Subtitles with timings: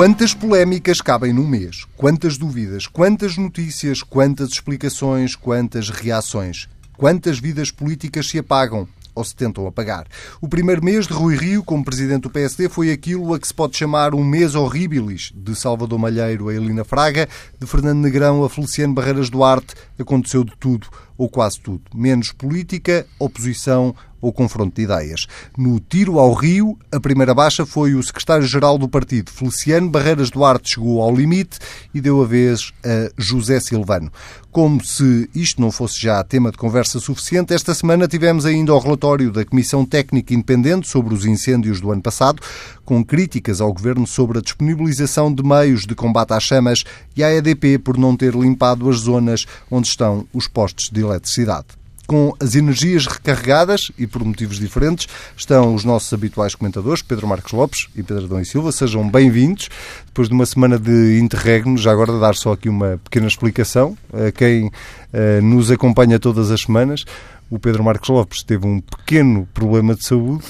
[0.00, 1.84] Quantas polémicas cabem num mês?
[1.94, 2.86] Quantas dúvidas?
[2.86, 4.02] Quantas notícias?
[4.02, 5.36] Quantas explicações?
[5.36, 6.70] Quantas reações?
[6.96, 8.88] Quantas vidas políticas se apagam?
[9.14, 10.06] ou se tentam apagar.
[10.40, 13.52] O primeiro mês de Rui Rio como presidente do PSD foi aquilo a que se
[13.52, 17.28] pode chamar um mês horribilis, de Salvador Malheiro a Elina Fraga,
[17.58, 20.86] de Fernando Negrão a Feliciano Barreiras Duarte, aconteceu de tudo
[21.18, 25.26] ou quase tudo, menos política, oposição ou confronto de ideias.
[25.56, 30.74] No tiro ao Rio, a primeira baixa foi o secretário-geral do partido, Feliciano Barreiras Duarte,
[30.74, 31.58] chegou ao limite
[31.94, 34.10] e deu a vez a José Silvano.
[34.50, 38.78] Como se isto não fosse já tema de conversa suficiente, esta semana tivemos ainda o
[38.78, 42.42] relatório da Comissão Técnica Independente sobre os incêndios do ano passado,
[42.84, 46.84] com críticas ao governo sobre a disponibilização de meios de combate às chamas
[47.16, 51.79] e à EDP por não ter limpado as zonas onde estão os postos de eletricidade.
[52.10, 57.52] Com as energias recarregadas e por motivos diferentes, estão os nossos habituais comentadores, Pedro Marcos
[57.52, 58.72] Lopes e Pedro Dom e Silva.
[58.72, 59.68] Sejam bem-vindos.
[60.06, 64.32] Depois de uma semana de interregno, já agora dar só aqui uma pequena explicação a
[64.32, 67.04] quem uh, nos acompanha todas as semanas.
[67.48, 70.42] O Pedro Marcos Lopes teve um pequeno problema de saúde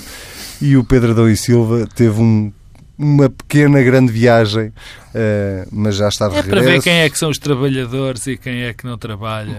[0.63, 2.51] e o Pedro Dom e Silva teve um
[3.01, 6.65] uma pequena grande viagem, uh, mas já está de é regresso.
[6.65, 9.57] para ver quem é que são os trabalhadores e quem é que não trabalha.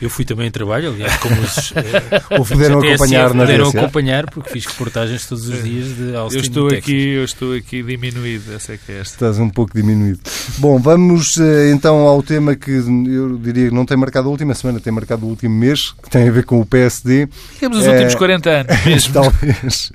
[0.00, 4.50] Eu fui também em trabalho, aliás, como os uh, puderam acompanhar na puderam acompanhar porque
[4.50, 6.84] fiz reportagens todos os dias de Austin, Eu estou Texas.
[6.84, 9.14] aqui, eu estou aqui diminuído, essa é que é esta.
[9.14, 10.20] Estás um pouco diminuído.
[10.58, 14.54] Bom, vamos uh, então ao tema que eu diria que não tem marcado a última
[14.54, 17.26] semana, tem marcado o último mês, que tem a ver com o PSD.
[17.58, 19.14] Temos os últimos 40 anos mesmo.
[19.14, 19.92] Talvez.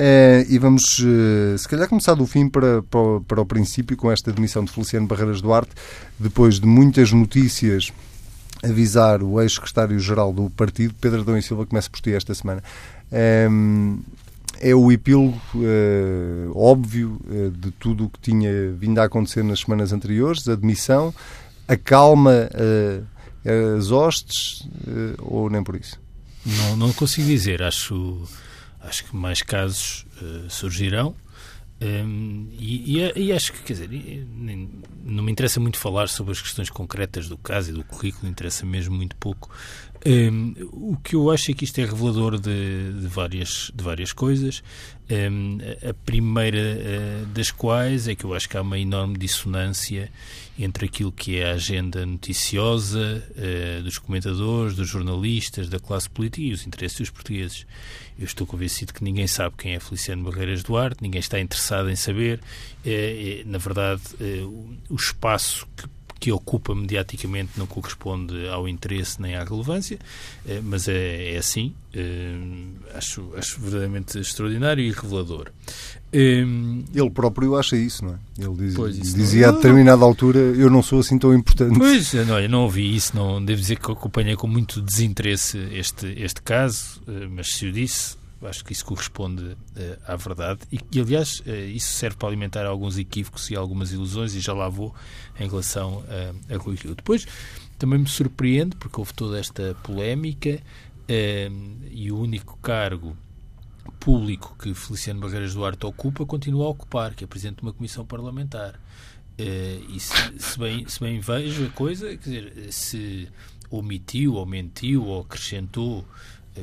[0.00, 4.12] É, e vamos, uh, se calhar, começar do fim para, para, para, o princípio com
[4.12, 5.72] esta demissão de Feliciano Barreiras Duarte,
[6.16, 7.92] depois de muitas notícias
[8.62, 12.62] avisar o ex-secretário-geral do partido, Pedro Adão e Silva, começa por ti esta semana.
[13.10, 13.48] É,
[14.60, 17.20] é o epílogo uh, óbvio
[17.60, 21.12] de tudo o que tinha vindo a acontecer nas semanas anteriores, a demissão,
[21.66, 22.48] acalma
[23.76, 24.68] as hostes
[25.18, 26.00] ou nem por isso?
[26.46, 28.22] Não, não consigo dizer, acho
[28.80, 31.14] acho que mais casos uh, surgirão.
[31.80, 33.88] Um, e, e, e, acho que, quer dizer,
[35.04, 38.66] não me interessa muito falar sobre as questões concretas do caso e do currículo, interessa
[38.66, 39.48] mesmo muito pouco.
[40.06, 44.12] Um, o que eu acho é que isto é revelador de, de várias, de várias
[44.12, 44.62] coisas.
[45.10, 50.10] Um, a primeira uh, das quais é que eu acho que há uma enorme dissonância
[50.58, 56.46] entre aquilo que é a agenda noticiosa uh, dos comentadores, dos jornalistas, da classe política
[56.46, 57.66] e os interesses dos portugueses.
[58.18, 61.96] Eu estou convencido que ninguém sabe quem é Feliciano Barreiras Duarte, ninguém está interessado em
[61.96, 62.40] saber.
[62.84, 64.02] É, na verdade,
[64.88, 65.86] o espaço que
[66.18, 69.98] que ocupa mediaticamente não corresponde ao interesse nem à relevância,
[70.46, 71.72] eh, mas é, é assim.
[71.94, 72.36] Eh,
[72.94, 75.50] acho, acho verdadeiramente extraordinário e revelador.
[76.10, 78.18] Ele próprio acha isso, não é?
[78.38, 79.52] Ele diz, pois, dizia não...
[79.52, 81.78] a determinada altura: Eu não sou assim tão importante.
[81.78, 86.06] Pois, não, eu não ouvi isso, não, devo dizer que acompanhei com muito desinteresse este,
[86.16, 89.56] este caso, eh, mas se o disse, acho que isso corresponde uh,
[90.06, 94.34] à verdade e, e aliás, uh, isso serve para alimentar alguns equívocos e algumas ilusões
[94.34, 94.94] e já lá vou
[95.38, 96.94] em relação uh, a Rui Rio.
[96.94, 97.26] Depois,
[97.78, 100.60] também me surpreende, porque houve toda esta polémica
[101.90, 103.16] e o único cargo
[103.98, 108.04] público que Feliciano Barreiras Duarte ocupa continua a ocupar, que é Presidente de uma Comissão
[108.04, 108.78] Parlamentar.
[109.38, 113.28] e se, se, bem, se bem vejo a coisa, quer dizer, se
[113.70, 116.04] omitiu ou mentiu ou acrescentou eh,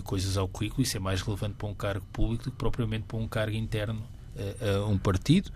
[0.03, 3.17] coisas ao currículo, isso é mais relevante para um cargo público do que propriamente para
[3.17, 4.03] um cargo interno
[4.61, 5.51] a, a um partido.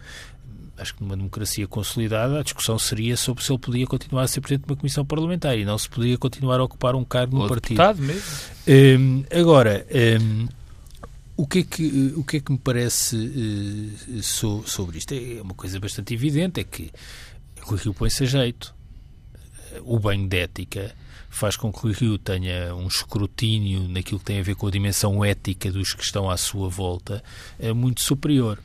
[0.78, 4.40] Acho que numa democracia consolidada a discussão seria sobre se ele podia continuar a ser
[4.40, 7.48] presidente de uma comissão parlamentar e não se podia continuar a ocupar um cargo no
[7.50, 7.76] partido.
[8.02, 8.24] mesmo.
[8.66, 9.86] Um, agora,
[10.22, 10.48] um,
[11.36, 15.14] o que, é que, o que é que me parece uh, so, sobre isto?
[15.14, 16.90] É uma coisa bastante evidente, é que
[17.68, 18.74] o Rio põe-se a jeito.
[19.84, 20.96] O banho de ética
[21.30, 24.72] faz com que o Rio tenha um escrutínio naquilo que tem a ver com a
[24.72, 27.24] dimensão ética dos que estão à sua volta
[27.60, 28.60] é muito superior.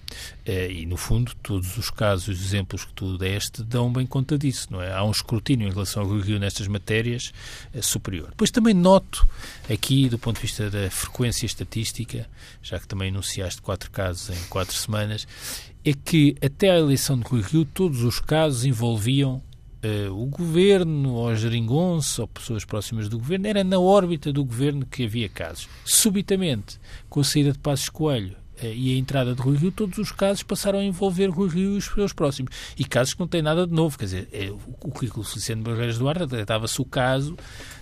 [0.46, 4.38] É, e, no fundo, todos os casos, os exemplos que tu deste, dão bem conta
[4.38, 4.93] disso, não é?
[4.93, 7.32] Há um escrutínio em relação ao Rio nestas matérias
[7.72, 8.28] é, superior.
[8.31, 9.26] Depois também noto
[9.70, 12.28] aqui, do ponto de vista da frequência estatística,
[12.62, 15.26] já que também enunciaste quatro casos em quatro semanas,
[15.84, 19.43] é que até a eleição de Rui Rio todos os casos envolviam
[19.84, 24.86] uh, o governo, ou geringonça, ou pessoas próximas do governo, era na órbita do governo
[24.86, 25.69] que havia casos.
[25.84, 26.78] Subitamente,
[27.08, 30.10] com a saída de Passos Coelho uh, e a entrada de Rui Rio, todos os
[30.10, 32.52] casos passaram a envolver Rui Rio e os seus próximos.
[32.78, 33.98] E casos que não têm nada de novo.
[33.98, 37.36] Quer dizer, é, o currículo Feliciano Barreiras Duarte tratava-se o caso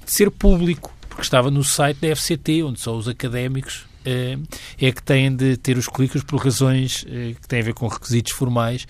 [0.05, 5.01] de ser público, porque estava no site da FCT, onde só os académicos é que
[5.01, 8.85] têm de ter os currículos por razões que têm a ver com requisitos formais,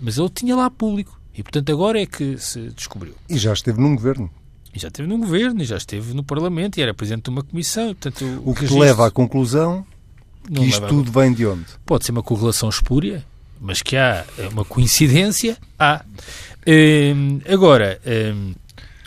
[0.00, 1.15] mas ele tinha lá público.
[1.36, 3.14] E, portanto, agora é que se descobriu.
[3.28, 4.30] E já esteve num governo.
[4.74, 7.42] E já esteve num governo, e já esteve no Parlamento, e era presidente de uma
[7.42, 7.88] comissão.
[7.88, 8.78] Portanto, o, o que registro...
[8.78, 9.86] leva à conclusão
[10.52, 11.66] que isto tudo vem de onde?
[11.84, 13.24] Pode ser uma correlação espúria,
[13.60, 16.04] mas que há uma coincidência, há.
[16.66, 18.54] Hum, agora, hum,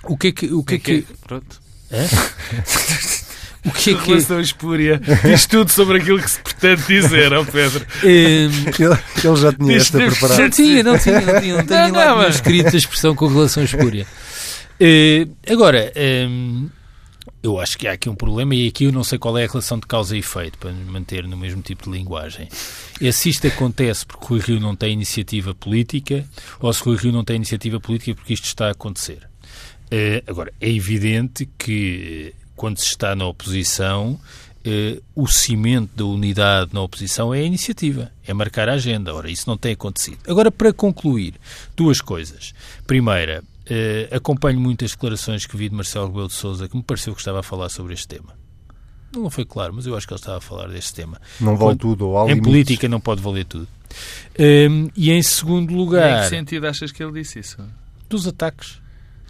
[0.03, 0.53] o que é que...
[0.53, 1.07] O que, é que...
[1.25, 1.61] Pronto.
[3.69, 4.09] O que é que...
[4.09, 4.99] Relação espúria.
[5.23, 7.85] Diz tudo sobre aquilo que se pretende dizer, ó Pedro.
[8.03, 8.07] Um...
[8.07, 10.41] Ele, já tinha esta preparada.
[10.41, 11.57] Não tinha, não tinha, não tinha.
[11.57, 14.05] Não tenho não, lá não, escrito a expressão com relação espúria.
[14.81, 15.91] Uh, agora,
[16.29, 16.69] um,
[17.43, 19.47] eu acho que há aqui um problema e aqui eu não sei qual é a
[19.47, 22.47] relação de causa e efeito para manter no mesmo tipo de linguagem.
[23.01, 26.25] É se isto acontece porque Rui Rio não tem iniciativa política
[26.59, 29.29] ou se Rui Rio não tem iniciativa política porque isto está a acontecer.
[29.85, 34.19] Uh, agora, é evidente que quando se está na oposição,
[34.65, 39.15] eh, o cimento da unidade na oposição é a iniciativa, é marcar a agenda.
[39.15, 40.19] Ora, isso não tem acontecido.
[40.27, 41.35] Agora, para concluir,
[41.73, 42.53] duas coisas.
[42.85, 47.13] Primeira, eh, acompanho muitas declarações que vi de Marcelo Rebelo de Sousa que me pareceu
[47.13, 48.37] que estava a falar sobre este tema.
[49.15, 51.17] Não foi claro, mas eu acho que ele estava a falar deste tema.
[51.39, 52.45] Não vale Quando, tudo, ou Em limites.
[52.45, 53.69] política não pode valer tudo.
[54.37, 56.19] Um, ehm, e em segundo lugar...
[56.19, 57.57] Em que sentido achas que ele disse isso?
[58.09, 58.78] Dos ataques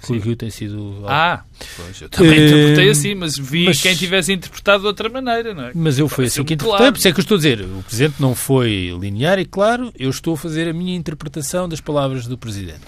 [0.08, 1.04] Rui Rio tem sido.
[1.06, 1.44] Ah,
[1.76, 5.54] pois, eu também uh, interpretei assim, mas vi mas, quem tivesse interpretado de outra maneira,
[5.54, 5.72] não é?
[5.74, 6.94] Mas eu fui assim que interpretei, claro.
[6.94, 7.62] por isso é que eu estou a dizer.
[7.62, 11.82] O Presidente não foi linear e claro, eu estou a fazer a minha interpretação das
[11.82, 12.82] palavras do Presidente.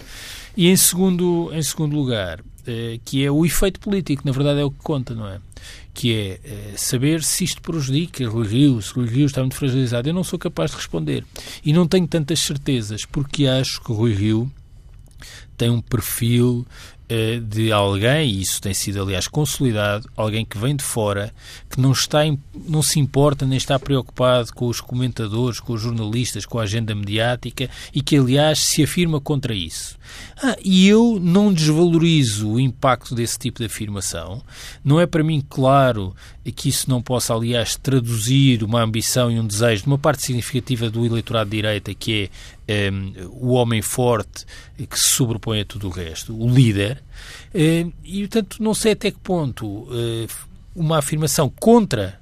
[0.55, 4.63] E em segundo, em segundo lugar, eh, que é o efeito político, na verdade é
[4.63, 5.39] o que conta, não é?
[5.93, 10.07] Que é eh, saber se isto prejudica Rui Rio, se Rui Rio está muito fragilizado.
[10.07, 11.25] Eu não sou capaz de responder.
[11.65, 14.51] E não tenho tantas certezas, porque acho que Rui Rio
[15.61, 16.65] tem um perfil
[17.07, 21.31] eh, de alguém, e isso tem sido, aliás, consolidado, alguém que vem de fora,
[21.69, 22.21] que não, está,
[22.67, 26.95] não se importa nem está preocupado com os comentadores, com os jornalistas, com a agenda
[26.95, 29.99] mediática e que, aliás, se afirma contra isso.
[30.41, 34.41] Ah, e eu não desvalorizo o impacto desse tipo de afirmação.
[34.83, 36.15] Não é para mim claro
[36.55, 40.89] que isso não possa, aliás, traduzir uma ambição e um desejo de uma parte significativa
[40.89, 42.31] do eleitorado de direita, que
[42.67, 44.45] é um, o homem forte
[44.89, 47.03] que se sobrepõe a tudo o resto, o líder.
[47.53, 50.27] Um, e, portanto, não sei até que ponto uh,
[50.73, 52.19] uma afirmação contra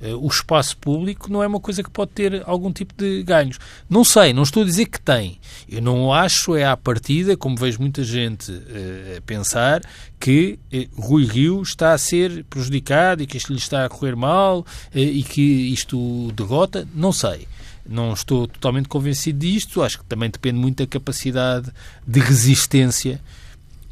[0.00, 3.58] eh, o espaço público não é uma coisa que pode ter algum tipo de ganhos.
[3.90, 5.40] Não sei, não estou a dizer que tem.
[5.68, 8.52] Eu não acho, é à partida, como vejo muita gente
[9.26, 9.82] pensar,
[10.20, 10.58] que
[10.96, 14.64] Rui Rio está a ser prejudicado e que isto lhe está a correr mal
[14.94, 16.86] e que isto derrota.
[16.94, 17.48] Não sei.
[17.88, 19.82] Não estou totalmente convencido disto.
[19.82, 21.72] Acho que também depende muito da capacidade
[22.06, 23.20] de resistência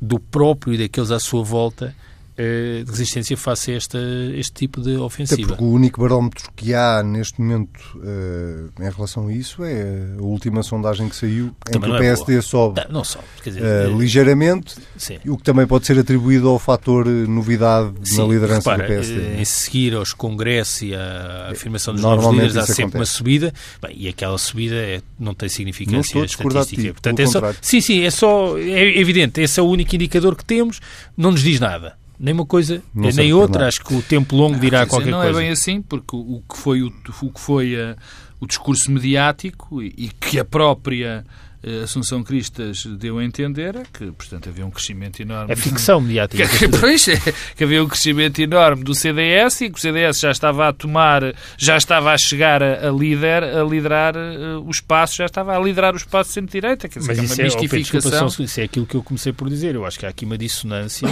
[0.00, 1.94] do próprio e daqueles à sua volta
[2.42, 3.98] de resistência face a esta,
[4.34, 5.40] este tipo de ofensiva.
[5.40, 10.14] Até porque o único barómetro que há neste momento uh, em relação a isso é
[10.18, 13.24] a última sondagem que saiu, também em que o PSD é sobe não, não sobe,
[13.42, 15.18] dizer, uh, ligeiramente, sim.
[15.26, 19.40] o que também pode ser atribuído ao fator novidade sim, na liderança repara, do PSD.
[19.40, 22.98] Em seguir aos congressos e à afirmação dos novos líderes, há sempre acontece.
[22.98, 26.82] uma subida, bem, e aquela subida é, não tem significância não estatística.
[26.82, 30.36] Ti, Portanto, é só, sim, sim, é só é evidente, esse é o único indicador
[30.36, 30.80] que temos,
[31.16, 33.68] não nos diz nada nem uma coisa não nem outra.
[33.68, 35.32] Acho que o tempo longo dirá não, qualquer não coisa.
[35.32, 36.92] Não é bem assim, porque o, que foi o,
[37.22, 37.96] o que foi a,
[38.40, 41.45] o discurso mediático e, e que a própria eh,
[41.82, 45.52] Assunção Cristas deu a entender é que, portanto, havia um crescimento enorme.
[45.52, 46.46] É ficção mediática.
[46.46, 46.64] que,
[47.10, 50.72] é, que havia um crescimento enorme do CDS e que o CDS já estava a
[50.72, 55.56] tomar, já estava a chegar a, a líder, a liderar uh, o espaço, já estava
[55.56, 56.88] a liderar o espaço centro-direita.
[56.88, 58.26] Quer dizer, Mas que é uma isso, é, mistificação.
[58.26, 59.74] Desculpa, isso é aquilo que eu comecei por dizer.
[59.74, 61.08] Eu acho que há aqui uma dissonância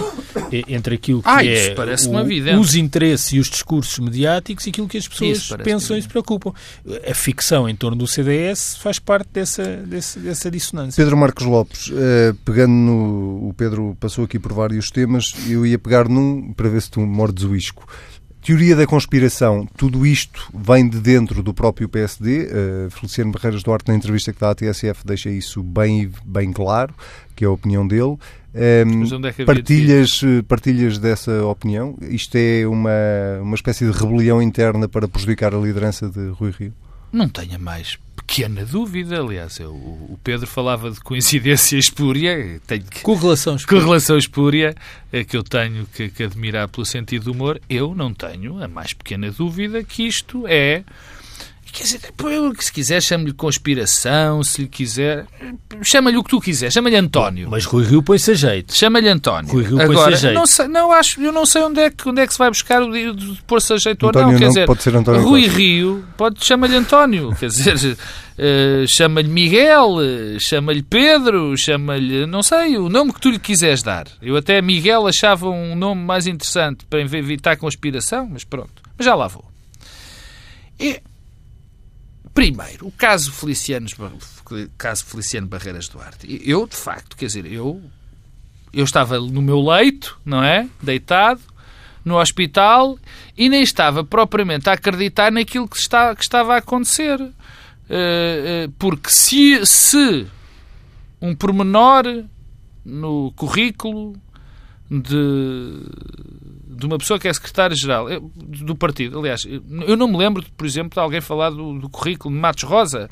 [0.68, 1.74] entre aquilo que ah, é
[2.54, 6.08] o, os interesses e os discursos mediáticos e aquilo que as pessoas pensam e se
[6.08, 6.52] preocupam.
[7.08, 11.02] A ficção em torno do CDS faz parte dessa essa dissonância.
[11.02, 13.48] Pedro Marcos Lopes, uh, pegando no.
[13.48, 17.00] O Pedro passou aqui por vários temas, eu ia pegar num para ver se tu
[17.00, 17.86] mordes o isco.
[18.42, 22.42] Teoria da conspiração, tudo isto vem de dentro do próprio PSD.
[22.42, 26.52] Uh, eh, Feliciano Barreiras Duarte, na entrevista que dá à TSF, deixa isso bem, bem
[26.52, 26.92] claro,
[27.34, 28.02] que é a opinião dele.
[28.02, 28.18] Um,
[28.54, 31.96] ehm, é partilhas, eh, partilhas dessa opinião?
[32.02, 32.90] Isto é uma,
[33.40, 36.74] uma espécie de rebelião interna para prejudicar a liderança de Rui Rio?
[37.10, 39.20] Não tenha mais pequena dúvida.
[39.20, 42.60] Aliás, eu, o Pedro falava de coincidência espúria.
[42.66, 43.80] Tenho que, correlação espúria.
[43.80, 44.74] Correlação espúria
[45.12, 47.60] é que eu tenho que, que admirar pelo sentido do humor.
[47.68, 50.82] Eu não tenho a mais pequena dúvida que isto é
[51.74, 52.00] Quer dizer,
[52.60, 55.26] se quiser, chame-lhe conspiração, se lhe quiser,
[55.82, 57.48] chama-lhe o que tu quiser, chama-lhe António.
[57.50, 58.72] Mas Rui Rio põe-se a jeito.
[58.72, 59.52] Chama-lhe António.
[59.52, 60.34] Rui Rio Agora, põe-se a jeito.
[60.34, 62.48] Não, sei, não acho, eu não sei onde é que, onde é que se vai
[62.48, 64.38] buscar o de, pôr-se a jeito António ou não.
[64.38, 65.58] Quer não, dizer, pode ser António Rui Costa.
[65.58, 67.34] Rio, pode chama-lhe António.
[67.34, 69.96] Quer dizer, uh, chama-lhe Miguel,
[70.38, 74.06] chama-lhe Pedro, chama-lhe, não sei, o nome que tu lhe quiseres dar.
[74.22, 78.80] Eu até Miguel achava um nome mais interessante para evitar conspiração, mas pronto.
[78.96, 79.44] Mas já lá vou.
[80.78, 81.00] E,
[82.34, 83.86] primeiro, o caso Feliciano,
[84.76, 86.42] caso Feliciano Barreiras Duarte.
[86.44, 87.80] Eu, de facto, quer dizer, eu,
[88.72, 90.68] eu estava no meu leito, não é?
[90.82, 91.40] Deitado,
[92.04, 92.98] no hospital,
[93.38, 97.20] e nem estava propriamente a acreditar naquilo que, está, que estava a acontecer.
[97.20, 100.26] Uh, uh, porque se, se
[101.20, 102.04] um pormenor
[102.84, 104.14] no currículo
[105.00, 105.80] de,
[106.76, 109.18] de uma pessoa que é secretária-geral do partido.
[109.18, 112.64] Aliás, eu não me lembro, por exemplo, de alguém falar do, do currículo de Matos
[112.64, 113.08] Rosa.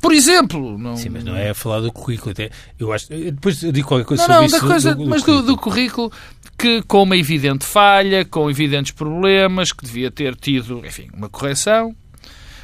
[0.00, 0.78] Por exemplo.
[0.78, 0.96] Não...
[0.96, 2.32] Sim, mas não é falar do currículo.
[2.32, 4.66] Até, eu acho, depois eu digo qualquer coisa não, sobre não, isso.
[4.66, 6.12] Coisa, do, do mas do, do currículo
[6.58, 11.94] que com uma evidente falha, com evidentes problemas, que devia ter tido, enfim, uma correção.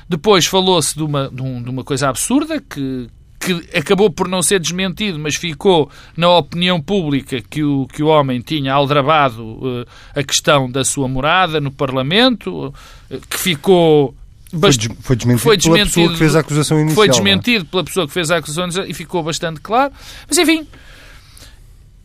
[0.08, 3.08] Depois falou-se de uma, de, um, de uma coisa absurda que,
[3.46, 8.08] que acabou por não ser desmentido, mas ficou na opinião pública que o, que o
[8.08, 14.14] homem tinha aldrabado uh, a questão da sua morada no Parlamento, uh, que ficou.
[14.50, 16.96] Foi, des foi, desmentido foi, desmentido pela pessoa que fez a acusação inicial.
[16.96, 19.92] Foi desmentido pela pessoa que fez a acusação inicial e ficou bastante claro.
[20.26, 20.66] Mas enfim.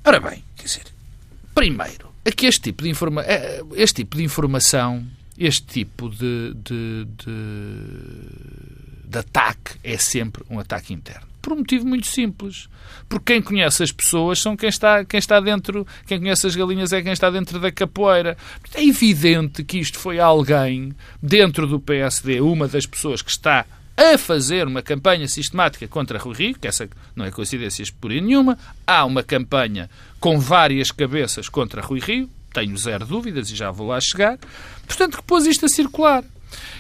[0.04, 0.84] Ora bem, quer dizer,
[1.54, 3.24] primeiro, aqui este tipo de, informa
[3.76, 5.06] este tipo de informação,
[5.38, 7.32] este tipo de, de, de,
[9.12, 12.70] de ataque é sempre um ataque interno por um motivo muito simples.
[13.10, 16.94] Porque quem conhece as pessoas são quem está, quem está dentro, quem conhece as galinhas
[16.94, 18.38] é quem está dentro da capoeira.
[18.74, 23.66] É evidente que isto foi alguém dentro do PSD, uma das pessoas que está
[23.98, 28.58] a fazer uma campanha sistemática contra Rui Rio, que essa não é coincidência por nenhuma.
[28.88, 29.90] Há uma campanha
[30.20, 34.38] com várias cabeças contra Rui Rio, tenho zero dúvidas e já vou lá chegar.
[34.88, 36.24] Portanto, que pôs isto a circular.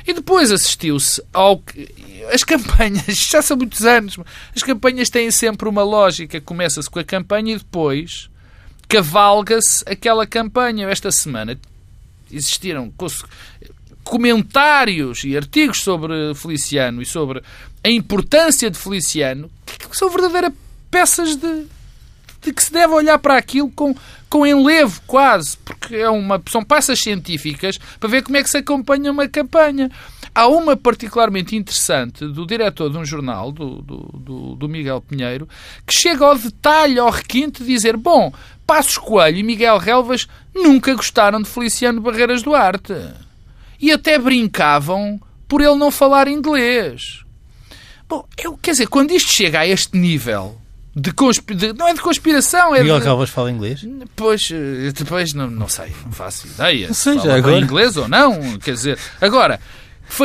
[0.05, 1.89] E depois assistiu-se ao que.
[2.31, 4.17] As campanhas, já são muitos anos,
[4.55, 6.39] as campanhas têm sempre uma lógica.
[6.41, 8.29] Começa-se com a campanha e depois
[8.87, 10.87] cavalga-se aquela campanha.
[10.89, 11.57] Esta semana
[12.31, 12.93] existiram
[14.03, 17.41] comentários e artigos sobre Feliciano e sobre
[17.83, 20.53] a importância de Feliciano que são verdadeiras
[20.89, 21.65] peças de,
[22.41, 23.95] de que se deve olhar para aquilo com,
[24.29, 28.57] com enlevo quase, porque é uma, são passas científicas para ver como é que se
[28.57, 29.91] acompanha uma campanha.
[30.33, 35.47] Há uma particularmente interessante do diretor de um jornal, do, do, do, Miguel Pinheiro,
[35.85, 38.33] que chega ao detalhe, ao requinte, de dizer: bom,
[38.65, 42.93] Passos Coelho e Miguel Relvas nunca gostaram de Feliciano Barreiras Duarte.
[43.77, 45.19] E até brincavam
[45.49, 47.25] por ele não falar inglês.
[48.07, 50.60] Bom, eu, quer dizer, quando isto chega a este nível,
[50.95, 51.53] de, consp...
[51.53, 53.05] de não é de conspiração, é Miguel de...
[53.05, 53.85] Calvas fala inglês?
[54.15, 54.49] Pois,
[54.93, 56.87] depois não, não sei, não faço ideia.
[56.87, 57.59] Não se agora.
[57.59, 59.59] inglês ou não, quer dizer, agora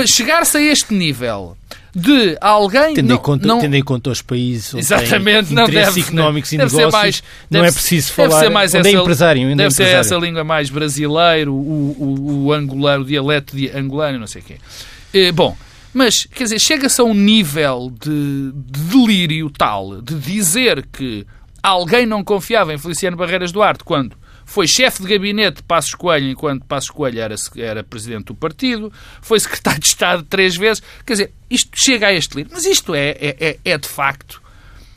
[0.07, 1.57] chegar-se a este nível
[1.95, 3.59] de alguém tendo, não, em conta, não...
[3.59, 7.71] tendo em conta os países Exatamente, não deve, económicos e deve negócios, mais, não deve,
[7.71, 9.47] é preciso deve falar ser mais onde essa, é empresário.
[9.47, 10.01] Onde deve é ser empresário.
[10.01, 14.45] essa língua mais brasileiro, o, o, o angolano, o dialeto de angolano, não sei o
[14.45, 14.57] quê.
[15.15, 15.57] Eh, bom,
[15.97, 21.26] mas, quer dizer, chega-se a um nível de, de delírio tal de dizer que
[21.62, 26.29] alguém não confiava em Feliciano Barreiras Duarte quando foi chefe de gabinete de Passos Coelho
[26.29, 30.83] enquanto Passos Coelho era, era presidente do partido, foi secretário de Estado três vezes.
[31.07, 32.53] Quer dizer, isto chega a este livro.
[32.53, 34.43] Mas isto é, é, é, é de facto,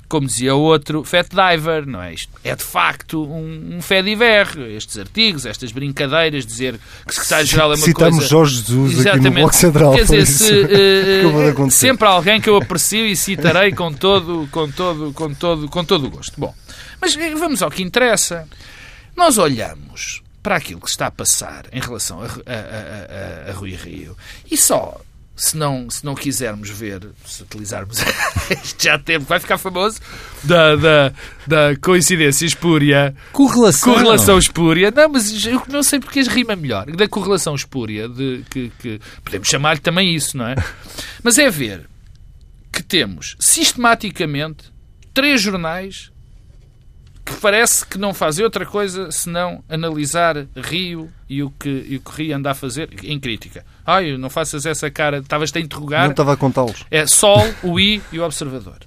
[0.10, 2.16] como dizia outro, Fat Diver, não é?
[2.16, 4.48] Isto é de facto um, um fediver.
[4.76, 8.28] Estes artigos, estas brincadeiras, dizer que secretário-geral é uma Citamos coisa...
[8.28, 9.20] Jorge Jesus Exatamente.
[9.20, 9.94] aqui no Bloco Central.
[9.94, 10.54] Quer dizer, se,
[11.62, 15.86] uh, sempre alguém que eu aprecio e citarei com todo, com todo, com todo, com
[15.86, 16.34] todo o gosto.
[16.38, 16.54] Bom,
[17.00, 18.48] mas eh, vamos ao que interessa.
[19.16, 23.76] Nós olhamos para aquilo que está a passar em relação a, a, a, a Rui
[23.76, 24.18] Rio
[24.50, 25.00] e só
[25.40, 28.00] se não, se não quisermos ver, se utilizarmos
[28.52, 30.02] este já tempo, vai ficar famoso,
[30.44, 31.14] da, da,
[31.48, 33.16] da coincidência espúria.
[33.32, 33.94] Correlação.
[33.94, 34.92] Correlação espúria.
[34.92, 36.86] Não, mas eu não sei porque rima melhor.
[36.92, 40.56] Da correlação espúria, de, que, que podemos chamar-lhe também isso, não é?
[41.24, 41.88] Mas é ver
[42.72, 44.72] que temos sistematicamente
[45.14, 46.12] três jornais
[47.26, 52.00] que parece que não fazem outra coisa senão analisar Rio e o que, e o
[52.00, 53.66] que Rio anda a fazer em crítica.
[53.86, 56.04] Ai, não faças essa cara, estavas-te a interrogar.
[56.06, 56.86] Não estava a contá-los.
[56.90, 58.80] É Sol, o I e o Observador.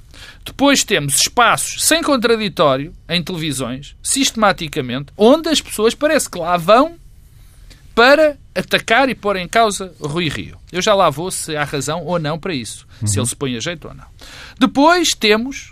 [0.45, 6.97] Depois temos espaços sem contraditório em televisões, sistematicamente, onde as pessoas parece que lá vão
[7.95, 10.59] para atacar e pôr em causa Rui Rio.
[10.71, 13.07] Eu já lá vou se há razão ou não para isso, uhum.
[13.07, 14.07] se ele se põe a jeito ou não.
[14.59, 15.72] Depois temos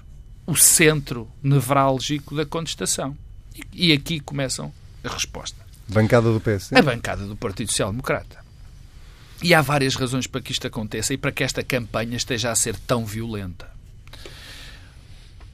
[0.50, 3.16] o centro nevrálgico da contestação.
[3.72, 4.72] E, aqui começam
[5.04, 5.64] as respostas.
[5.86, 6.72] Bancada do PS.
[6.72, 8.44] A bancada do Partido Social Democrata.
[9.40, 12.56] E há várias razões para que isto aconteça e para que esta campanha esteja a
[12.56, 13.70] ser tão violenta.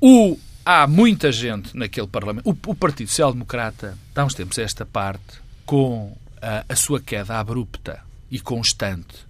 [0.01, 2.49] O, há muita gente naquele Parlamento.
[2.49, 7.39] O, o Partido Social Democrata, há uns tempos esta parte, com a, a sua queda
[7.39, 9.27] abrupta e constante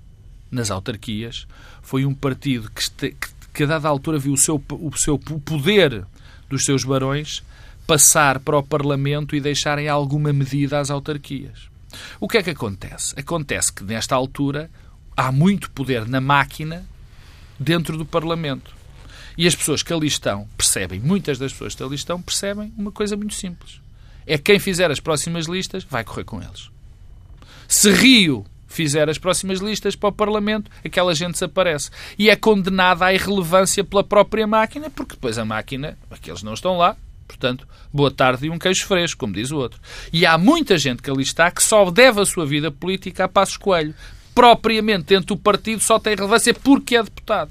[0.49, 1.47] nas autarquias,
[1.83, 5.19] foi um partido que, este, que, que a dada altura viu o seu, o seu
[5.19, 6.05] poder
[6.47, 7.43] dos seus barões
[7.87, 11.71] passar para o Parlamento e deixar em alguma medida as autarquias.
[12.21, 13.19] O que é que acontece?
[13.19, 14.71] Acontece que, nesta altura,
[15.17, 16.85] há muito poder na máquina
[17.59, 18.77] dentro do Parlamento.
[19.39, 22.93] E as pessoas que ali estão percebem, muitas das pessoas que ali estão percebem uma
[22.93, 23.81] coisa muito simples.
[24.27, 26.71] É quem fizer as próximas listas vai correr com eles.
[27.67, 31.91] Se Rio fizer as próximas listas para o Parlamento, aquela gente desaparece.
[32.19, 36.77] E é condenada à irrelevância pela própria máquina, porque depois a máquina, aqueles não estão
[36.77, 36.97] lá,
[37.27, 39.81] Portanto, boa tarde e um queijo fresco, como diz o outro.
[40.13, 43.29] E há muita gente que ali está que só deve a sua vida política a
[43.29, 43.95] Passos Coelho.
[44.35, 47.51] Propriamente dentro do partido só tem relevância porque é deputado.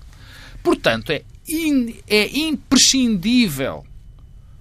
[0.64, 3.86] Portanto, é, in, é imprescindível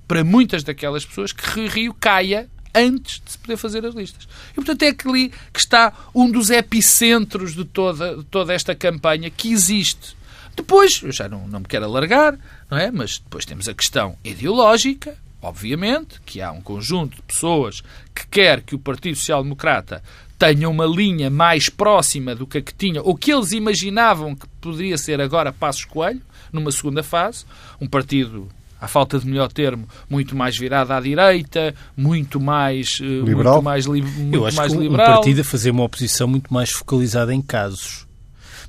[0.08, 4.26] para muitas daquelas pessoas que Rio caia antes de se poder fazer as listas.
[4.52, 9.30] E, portanto, é ali que está um dos epicentros de toda, de toda esta campanha
[9.30, 10.16] que existe
[10.56, 12.38] depois, eu já não, não me quero alargar,
[12.70, 12.90] não é?
[12.90, 17.82] Mas depois temos a questão ideológica, obviamente, que há um conjunto de pessoas
[18.14, 20.02] que quer que o Partido Social Democrata
[20.38, 24.46] tenha uma linha mais próxima do que a que tinha, ou que eles imaginavam que
[24.60, 27.44] poderia ser agora Passos Coelho, numa segunda fase,
[27.80, 28.48] um partido
[28.84, 33.54] à falta de melhor termo, muito mais virado à direita, muito mais eh, liberal.
[33.54, 35.10] Muito mais, li, muito Eu acho mais que liberal.
[35.10, 38.03] um partido a fazer uma oposição muito mais focalizada em casos.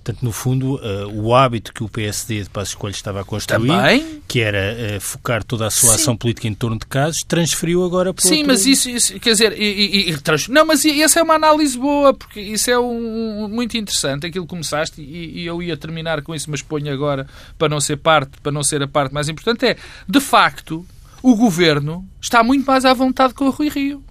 [0.06, 3.70] Portanto, no fundo, uh, o hábito que o PSD de Passos Coelho estava a construir,
[3.70, 4.22] Também?
[4.28, 5.96] que era uh, focar toda a sua Sim.
[5.96, 8.48] ação política em torno de casos, transferiu agora para Sim, outro...
[8.50, 10.48] mas isso, isso, quer dizer, e, e, e, trans...
[10.48, 14.50] não, mas essa é uma análise boa, porque isso é um, muito interessante, aquilo que
[14.52, 17.26] começaste, e, e, eu ia terminar com isso, mas ponho agora
[17.58, 19.76] para não ser parte, para não ser a parte mais importante, é,
[20.08, 20.86] de facto,
[21.24, 24.04] o governo está muito mais à vontade com o Rui Rio,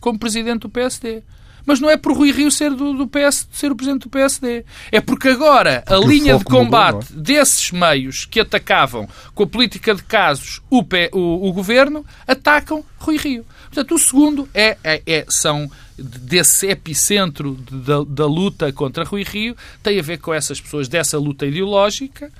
[0.00, 1.22] como presidente do PSD.
[1.64, 4.64] Mas não é por Rui Rio ser, do, do PS, ser o presidente do PSD.
[4.90, 7.22] É porque agora porque a linha de combate mudou, é?
[7.22, 13.16] desses meios que atacavam com a política de casos o, o, o governo atacam Rui
[13.16, 13.44] Rio.
[13.64, 19.56] Portanto, o segundo é, é, é são desse epicentro da, da luta contra Rui Rio,
[19.82, 22.30] tem a ver com essas pessoas dessa luta ideológica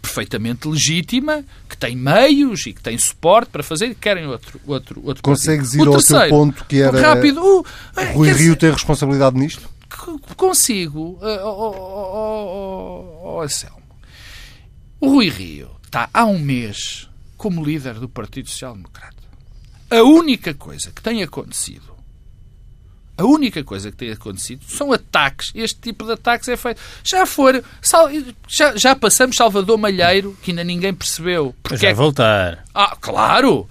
[0.00, 5.00] perfeitamente legítima, que tem meios e que tem suporte para fazer e querem outro outro
[5.04, 7.64] outro Consegues ir ao terceiro, teu ponto que era rápido, uh,
[8.14, 9.70] Rui Rio ter responsabilidade nisto?
[10.36, 11.18] Consigo.
[11.20, 11.28] Oh,
[13.24, 13.46] oh, oh,
[15.00, 19.22] O Rui Rio está há um mês como líder do Partido Social Democrata.
[19.90, 21.91] A única coisa que tem acontecido
[23.22, 25.52] a única coisa que tem acontecido são ataques.
[25.54, 26.80] Este tipo de ataques é feito.
[27.04, 27.62] Já foram.
[28.48, 31.54] Já, já passamos Salvador Malheiro, que ainda ninguém percebeu.
[31.62, 31.94] Porque já é...
[31.94, 32.64] voltar.
[32.74, 33.68] Ah, claro!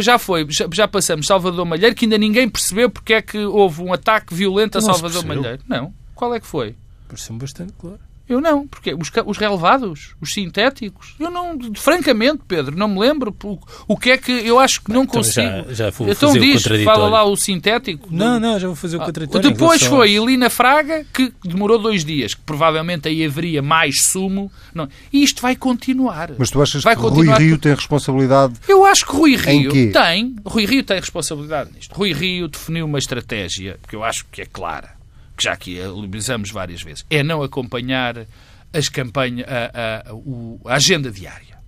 [0.00, 0.46] Já, foi.
[0.48, 4.34] Já, já, passamos Salvador Malheiro, que ainda ninguém percebeu porque é que houve um ataque
[4.34, 5.62] violento a Salvador Malheiro.
[5.68, 5.92] Não.
[6.14, 6.76] Qual é que foi?
[7.08, 7.98] Pareceu-me bastante claro.
[8.32, 13.36] Eu não, porque os, os relevados, os sintéticos, eu não, francamente, Pedro, não me lembro
[13.44, 15.66] o, o que é que eu acho que não então consigo.
[15.68, 18.08] Já, já vou então fazer diz, o fala lá o sintético.
[18.10, 19.50] Não, não, já vou fazer o ah, contraditório.
[19.50, 24.50] Depois foi Elina Fraga, que demorou dois dias, que provavelmente aí haveria mais sumo.
[24.74, 24.88] Não.
[25.12, 26.30] E isto vai continuar.
[26.38, 28.54] Mas tu achas vai que continuar Rui Rio tem responsabilidade?
[28.66, 30.36] Eu acho que Rui Rio tem.
[30.42, 31.94] Rui Rio tem responsabilidade nisto.
[31.94, 35.01] Rui Rio definiu uma estratégia, que eu acho que é clara
[35.36, 38.26] que já aqui analisamos várias vezes, é não acompanhar
[38.72, 40.04] as campanhas, a,
[40.66, 41.58] a, a agenda diária.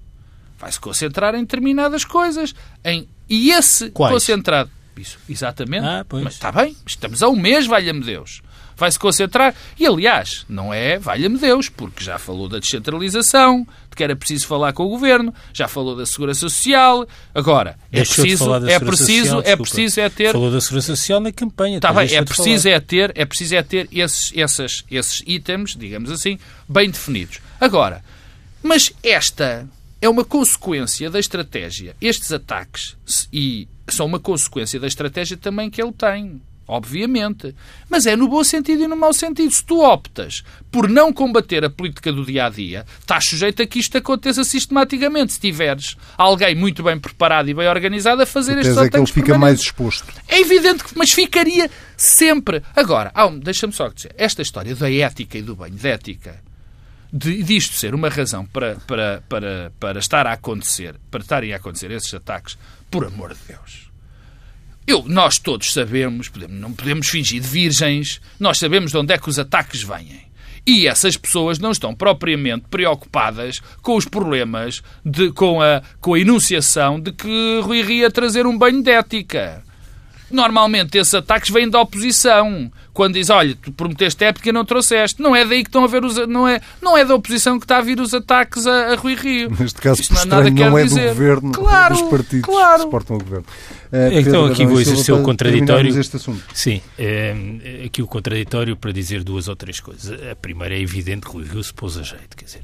[0.58, 2.54] Vai-se concentrar em determinadas coisas.
[2.84, 4.12] Em, e esse Quais?
[4.12, 4.70] concentrado.
[4.96, 5.84] Isso, exatamente.
[5.84, 8.40] Ah, Mas está bem, estamos a um mês, valha-me Deus
[8.76, 9.54] vai se concentrar.
[9.78, 14.46] E, aliás, não é, valha-me Deus, porque já falou da descentralização, de que era preciso
[14.46, 17.06] falar com o governo, já falou da segurança social.
[17.34, 20.32] Agora, é preciso, é preciso, social, é preciso é ter.
[20.32, 21.76] Falou da segurança social na campanha.
[21.76, 26.10] Está bem, é preciso é ter, é preciso é ter esses, esses, esses itens, digamos
[26.10, 27.40] assim, bem definidos.
[27.60, 28.02] Agora,
[28.62, 29.68] mas esta
[30.00, 31.96] é uma consequência da estratégia.
[32.00, 32.96] Estes ataques
[33.32, 37.54] e são uma consequência da estratégia também que ele tem obviamente.
[37.88, 39.50] Mas é no bom sentido e no mau sentido.
[39.50, 43.66] Se tu optas por não combater a política do dia a dia, estás sujeito a
[43.66, 45.34] que isto aconteça sistematicamente.
[45.34, 48.88] Se tiveres alguém muito bem preparado e bem organizado a fazer estes ataques.
[48.88, 50.06] É que ele fica mais exposto.
[50.28, 52.62] É evidente que, mas ficaria sempre.
[52.74, 56.42] Agora, deixa-me só dizer, esta história da ética e do banho de ética
[57.14, 61.56] de, disto ser uma razão para, para, para, para estar a acontecer, para estarem a
[61.56, 62.58] acontecer esses ataques,
[62.90, 63.83] por amor de Deus.
[64.86, 69.18] Eu, nós todos sabemos, podemos, não podemos fingir de virgens, nós sabemos de onde é
[69.18, 70.24] que os ataques vêm.
[70.66, 76.20] E essas pessoas não estão propriamente preocupadas com os problemas, de, com, a, com a
[76.20, 79.62] enunciação de que Rui Ria trazer um banho de ética.
[80.30, 82.72] Normalmente esses ataques vêm da oposição.
[82.92, 85.20] Quando diz, olha, tu prometeste época e não trouxeste.
[85.20, 86.16] Não é daí que estão a ver os...
[86.26, 89.14] Não é, não é da oposição que está a vir os ataques a, a Rui
[89.14, 89.50] Rio.
[89.58, 91.08] Neste caso, Isto não, é, nada não é dizer.
[91.08, 92.76] do governo, claro, dos partidos claro.
[92.76, 93.46] que suportam o governo.
[93.94, 95.88] Uh, então aqui vou exercer o contraditório.
[96.52, 97.32] Sim, é,
[97.84, 100.20] aqui o contraditório para dizer duas ou três coisas.
[100.28, 102.62] A primeira é evidente que Rui Rio se pôs a jeito, quer dizer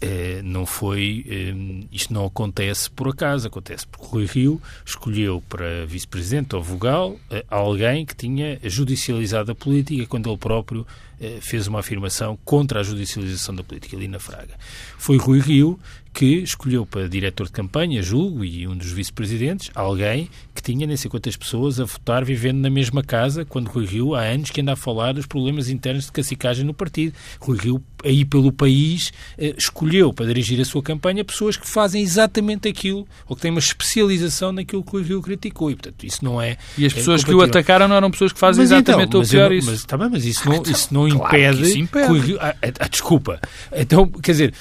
[0.00, 1.24] é, não foi.
[1.28, 1.54] É,
[1.92, 7.44] isto não acontece por acaso, acontece porque Rui Rio escolheu para vice-presidente ou vogal é,
[7.50, 10.86] alguém que tinha judicializado a política quando ele próprio
[11.42, 14.54] fez uma afirmação contra a judicialização da política ali na Fraga.
[14.96, 15.78] Foi Rui Rio
[16.12, 20.96] que escolheu para diretor de campanha, julgo, e um dos vice-presidentes, alguém que tinha nem
[20.96, 24.60] sei quantas pessoas a votar vivendo na mesma casa, quando Rui Rio há anos que
[24.60, 27.14] anda a falar dos problemas internos de cacicagem no partido.
[27.40, 32.02] Rui Rio, aí pelo país, eh, escolheu para dirigir a sua campanha pessoas que fazem
[32.02, 36.24] exatamente aquilo, ou que têm uma especialização naquilo que Rui Rio criticou, e portanto isso
[36.24, 36.56] não é...
[36.76, 39.08] E as é pessoas é que o atacaram não eram pessoas que fazem mas, exatamente
[39.08, 39.70] então, o pior isso.
[39.70, 41.62] Mas, tá bem, mas isso não, isso não claro impede...
[41.62, 42.18] Isso impede.
[42.18, 43.40] Rio, ah, ah, desculpa.
[43.72, 44.54] Então, quer dizer,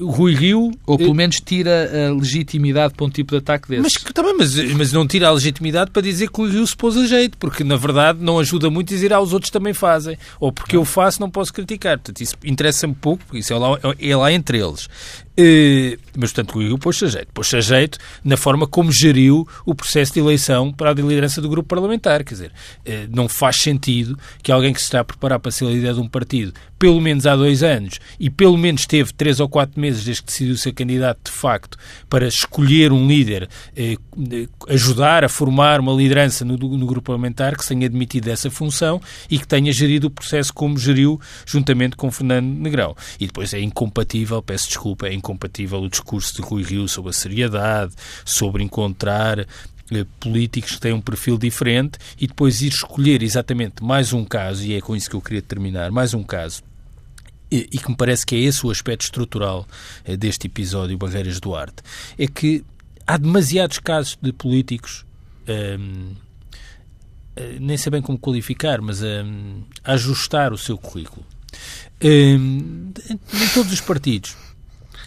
[0.00, 0.72] Rui Rio.
[0.86, 3.82] Ou pelo menos tira a legitimidade para um tipo de ataque desse.
[3.82, 6.76] Mas, tá bem, mas, mas não tira a legitimidade para dizer que o Rio se
[6.76, 10.16] pôs a jeito, porque na verdade não ajuda muito dizer ah, os outros também fazem.
[10.40, 11.98] Ou porque eu faço, não posso criticar.
[11.98, 14.88] Portanto, isso interessa-me pouco, porque isso é lá, é lá entre eles.
[15.38, 17.28] Uh, mas, portanto, o Rio pôs-se a jeito.
[17.34, 21.48] Pôs-se a jeito na forma como geriu o processo de eleição para a liderança do
[21.48, 22.24] grupo parlamentar.
[22.24, 25.66] Quer dizer, uh, não faz sentido que alguém que se está a preparar para ser
[25.66, 29.48] líder de um partido, pelo menos há dois anos, e pelo menos teve três ou
[29.48, 31.76] quatro meses desde que decidiu ser candidato de facto
[32.08, 33.46] para escolher um líder,
[33.76, 38.50] uh, ajudar a formar uma liderança no, no grupo parlamentar, que se tenha admitido essa
[38.50, 42.96] função e que tenha gerido o processo como geriu juntamente com Fernando Negrão.
[43.20, 47.10] E depois é incompatível, peço desculpa, é incompatível incompatível o discurso de Rui Rio sobre
[47.10, 53.22] a seriedade, sobre encontrar eh, políticos que têm um perfil diferente e depois ir escolher
[53.22, 56.62] exatamente mais um caso, e é com isso que eu queria terminar, mais um caso
[57.50, 59.66] e, e que me parece que é esse o aspecto estrutural
[60.04, 61.82] eh, deste episódio Barreiras Duarte,
[62.18, 62.64] é que
[63.06, 65.04] há demasiados casos de políticos,
[65.78, 66.14] hum,
[67.60, 71.24] nem sei bem como qualificar, mas hum, ajustar o seu currículo.
[72.00, 72.92] Em
[73.54, 74.36] todos os partidos.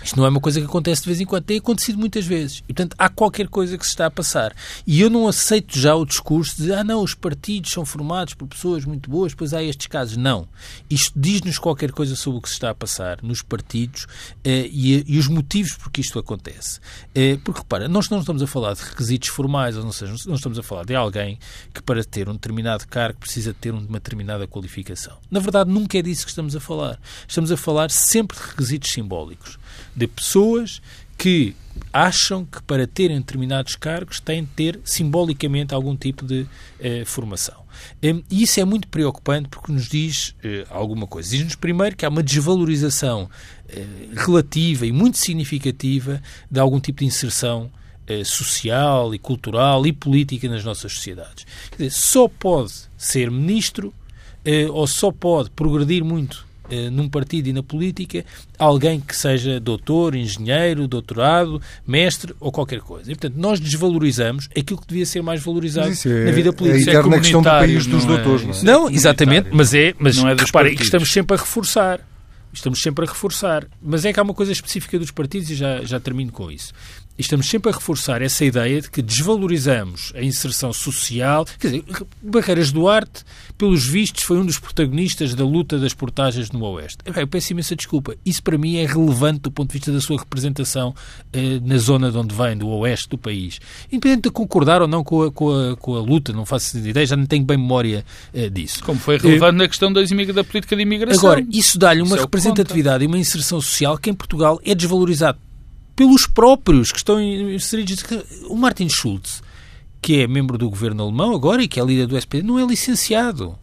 [0.10, 2.64] Isto não é uma coisa que acontece de vez em quando, tem acontecido muitas vezes.
[2.68, 4.56] E, portanto, há qualquer coisa que se está a passar.
[4.88, 8.48] E eu não aceito já o discurso de, ah, não, os partidos são formados por
[8.48, 10.18] pessoas muito boas, pois há estes casos.
[10.18, 10.48] Não.
[10.90, 14.08] Isto diz-nos qualquer coisa sobre o que se está a passar nos partidos
[14.44, 16.80] eh, e, e, os motivos por que isto acontece.
[17.14, 20.58] Eh, porque, repara, nós não estamos a falar de requisitos formais, ou seja, não estamos
[20.58, 21.38] a falar de alguém
[21.72, 25.18] que, para ter um determinado cargo, precisa ter uma determinada qualificação.
[25.30, 27.00] Na verdade, nunca é disso que estamos a falar.
[27.28, 29.60] Estamos a falar sempre de requisitos simbólicos
[29.96, 30.82] de pessoas
[31.18, 31.56] que
[31.92, 36.46] acham que para terem determinados cargos têm de ter simbolicamente algum tipo de
[36.80, 37.64] eh, formação.
[38.02, 41.30] E isso é muito preocupante porque nos diz eh, alguma coisa.
[41.30, 43.30] Diz-nos primeiro que há uma desvalorização
[43.68, 47.72] eh, relativa e muito significativa de algum tipo de inserção
[48.08, 51.46] eh, social e cultural e política nas nossas sociedades.
[51.70, 53.94] Quer dizer, só pode ser ministro
[54.44, 56.49] eh, ou só pode progredir muito
[56.92, 58.26] num partido e na política
[58.58, 63.12] alguém que seja doutor, engenheiro, doutorado, mestre ou qualquer coisa.
[63.12, 66.92] E, portanto, nós desvalorizamos aquilo que devia ser mais valorizado é, na vida política.
[66.92, 68.42] É a eterna questão do país dos não doutores.
[68.42, 68.64] É, não, é?
[68.64, 72.02] não exatamente, mas é, mas não é repare, que estamos sempre a reforçar.
[72.52, 73.68] Estamos sempre a reforçar.
[73.82, 76.74] Mas é que há uma coisa específica dos partidos e já, já termino com isso.
[77.20, 81.46] E estamos sempre a reforçar essa ideia de que desvalorizamos a inserção social.
[81.60, 81.84] Quer dizer,
[82.22, 83.26] Barreiras Duarte,
[83.58, 87.00] pelos vistos, foi um dos protagonistas da luta das portagens no Oeste.
[87.14, 88.16] Eu peço imensa desculpa.
[88.26, 90.96] Isso para mim é relevante do ponto de vista da sua representação
[91.34, 93.60] eh, na zona de onde vem, do Oeste do país.
[93.92, 97.06] Independente de concordar ou não com a, com a, com a luta, não faço ideia,
[97.06, 98.82] já não tenho bem memória eh, disso.
[98.82, 101.32] Como foi relevante eh, na questão da, da política de imigração.
[101.32, 104.74] Agora, isso dá-lhe uma isso representatividade é e uma inserção social que em Portugal é
[104.74, 105.38] desvalorizado
[106.00, 108.02] pelos próprios que estão inseridos.
[108.48, 109.44] O Martin Schulz
[110.02, 112.66] que é membro do governo alemão agora e que é líder do SPD, não é
[112.66, 113.60] licenciado.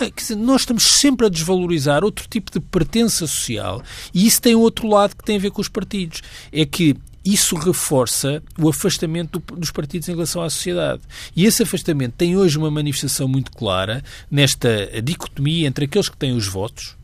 [0.00, 3.82] Ah, dizer, nós estamos sempre a desvalorizar outro tipo de pertença social
[4.14, 6.22] e isso tem outro lado que tem a ver com os partidos.
[6.50, 11.02] É que isso reforça o afastamento do, dos partidos em relação à sociedade.
[11.36, 16.34] E esse afastamento tem hoje uma manifestação muito clara nesta dicotomia entre aqueles que têm
[16.34, 16.96] os votos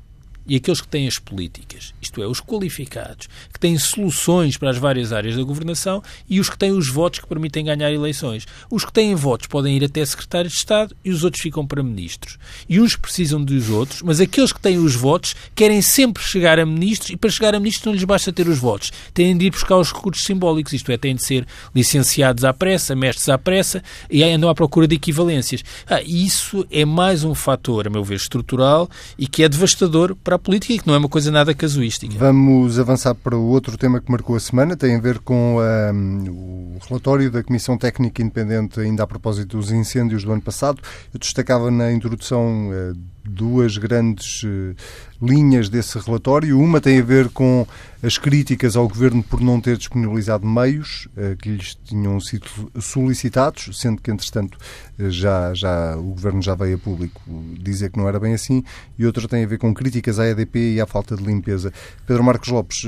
[0.48, 4.78] e aqueles que têm as políticas, isto é, os qualificados, que têm soluções para as
[4.78, 8.46] várias áreas da governação e os que têm os votos que permitem ganhar eleições.
[8.70, 11.82] Os que têm votos podem ir até secretários de Estado e os outros ficam para
[11.82, 12.38] ministros.
[12.68, 16.64] E uns precisam dos outros, mas aqueles que têm os votos querem sempre chegar a
[16.64, 18.90] ministros e para chegar a ministros não lhes basta ter os votos.
[19.12, 22.96] Têm de ir buscar os recursos simbólicos, isto é, têm de ser licenciados à pressa,
[22.96, 25.62] mestres à pressa e andam à procura de equivalências.
[25.87, 30.38] Ah, isso é mais um fator, a meu ver, estrutural e que é devastador para
[30.38, 32.16] a política e que não é uma coisa nada casuística.
[32.16, 36.77] Vamos avançar para o outro tema que marcou a semana, tem a ver com um,
[36.77, 40.81] o relatório da Comissão Técnica Independente, ainda a propósito dos incêndios do ano passado.
[41.12, 44.74] Eu destacava na introdução uh, duas grandes uh,
[45.20, 46.59] linhas desse relatório.
[46.59, 47.66] Uma tem a ver com
[48.02, 52.46] as críticas ao Governo por não ter disponibilizado meios uh, que lhes tinham sido
[52.81, 54.59] solicitados, sendo que, entretanto,
[54.98, 57.20] uh, já, já, o Governo já veio a público
[57.61, 58.64] dizer que não era bem assim.
[58.98, 61.72] E outra tem a ver com críticas à EDP e à falta de limpeza.
[62.07, 62.85] Pedro Marcos Lopes,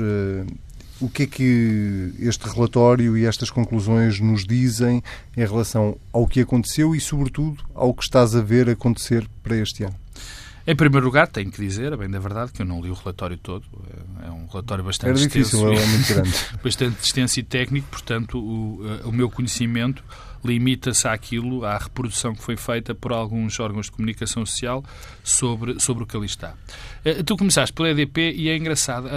[0.99, 5.01] o que é que este relatório e estas conclusões nos dizem
[5.35, 9.83] em relação ao que aconteceu e, sobretudo, ao que estás a ver acontecer para este
[9.83, 10.00] ano?
[10.65, 13.37] Em primeiro lugar, tenho que dizer, bem da verdade, que eu não li o relatório
[13.37, 13.65] todo.
[14.23, 15.57] É um relatório bastante Era extenso.
[15.57, 16.35] Difícil, é muito grande.
[16.63, 20.03] bastante extenso e técnico, portanto, o, eh, o meu conhecimento
[20.43, 24.83] limita-se àquilo, à reprodução que foi feita por alguns órgãos de comunicação social
[25.23, 26.53] sobre, sobre o que ali está.
[27.03, 29.07] Eh, tu começaste pela EDP e é engraçado,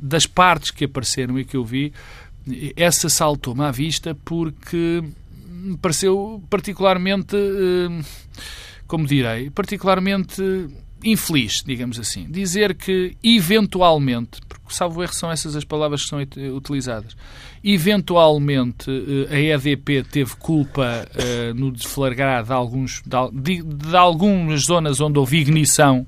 [0.00, 1.92] das partes que apareceram e que eu vi,
[2.76, 5.02] essa saltou-me à vista porque
[5.60, 8.02] me pareceu particularmente eh,
[8.90, 10.42] como direi, particularmente
[11.04, 12.28] infeliz, digamos assim.
[12.28, 16.18] Dizer que, eventualmente, porque, salvo erro, são essas as palavras que são
[16.56, 17.16] utilizadas,
[17.62, 18.90] eventualmente
[19.30, 23.00] eh, a EDP teve culpa uh, no desflagrar de, alguns,
[23.32, 26.04] de, de, algumas zonas onde houve ignição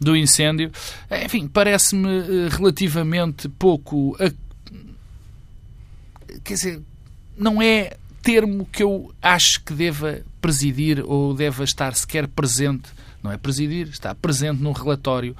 [0.00, 0.72] do incêndio.
[1.22, 4.16] Enfim, parece-me uh, relativamente pouco.
[4.18, 4.32] A...
[6.42, 6.82] Quer dizer,
[7.36, 7.90] não é
[8.26, 12.88] termo que eu acho que deva presidir ou deva estar sequer presente,
[13.22, 15.36] não é presidir, está presente no relatório,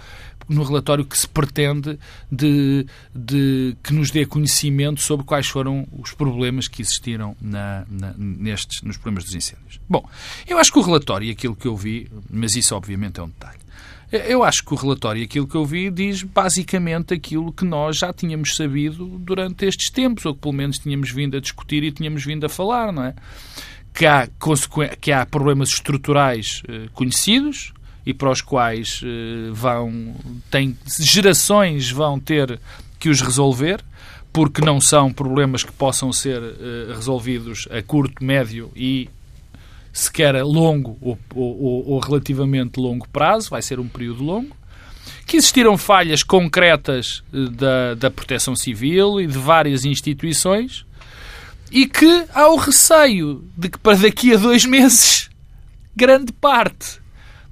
[0.48, 1.98] no relatório que se pretende
[2.30, 8.14] de, de que nos dê conhecimento sobre quais foram os problemas que existiram na, na,
[8.16, 9.80] nestes, nos problemas dos incêndios.
[9.88, 10.08] Bom,
[10.46, 13.28] eu acho que o relatório e aquilo que eu vi, mas isso obviamente é um
[13.28, 13.58] detalhe,
[14.16, 18.12] eu acho que o relatório, aquilo que eu vi, diz basicamente aquilo que nós já
[18.12, 22.24] tínhamos sabido durante estes tempos, ou que pelo menos tínhamos vindo a discutir e tínhamos
[22.24, 23.14] vindo a falar, não é?
[23.94, 24.28] Que há,
[25.00, 27.72] que há problemas estruturais eh, conhecidos
[28.04, 30.14] e para os quais eh, vão,
[30.50, 32.60] tem, gerações vão ter
[32.98, 33.82] que os resolver,
[34.32, 39.08] porque não são problemas que possam ser eh, resolvidos a curto, médio e
[39.96, 44.54] sequer a longo ou, ou, ou relativamente longo prazo, vai ser um período longo,
[45.26, 50.84] que existiram falhas concretas eh, da, da proteção civil e de várias instituições
[51.70, 55.30] e que há o receio de que para daqui a dois meses
[55.94, 57.00] grande parte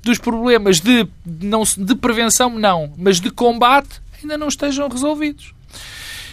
[0.03, 5.55] dos problemas de, não, de prevenção, não, mas de combate ainda não estejam resolvidos.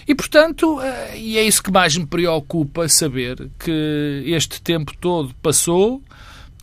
[0.08, 5.34] E, portanto, eh, e é isso que mais me preocupa saber que este tempo todo
[5.42, 6.02] passou,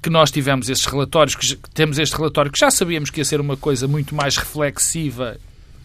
[0.02, 3.40] que nós tivemos esses relatórios, que temos este relatório que já sabíamos que ia ser
[3.40, 5.36] uma coisa muito mais reflexiva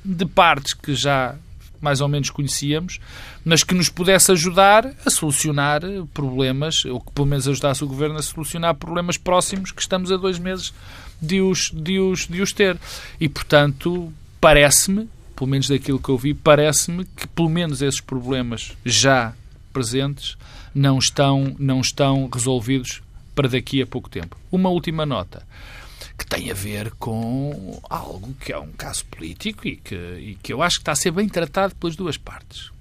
[0.04, 1.36] de partes que já
[1.84, 2.98] mais ou menos conhecíamos,
[3.44, 5.82] mas que nos pudesse ajudar a solucionar
[6.14, 10.16] problemas, ou que pelo menos ajudasse o Governo a solucionar problemas próximos que estamos a
[10.16, 10.74] dois meses
[11.22, 12.78] de os, de os, de os ter.
[13.20, 18.74] E, portanto, parece-me pelo menos daquilo que eu vi, parece-me que pelo menos esses problemas
[18.86, 19.34] já
[19.72, 20.38] presentes
[20.74, 23.02] não estão, não estão resolvidos
[23.36, 24.38] para daqui a pouco tempo.
[24.52, 25.46] Uma última nota
[26.18, 30.54] que tem a ver com algo que é um caso político e que, e que
[30.54, 32.72] eu acho que está a ser bem tratado pelas duas partes.